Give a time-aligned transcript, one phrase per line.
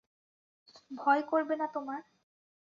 [0.91, 2.01] ভয় করবে না তোমার?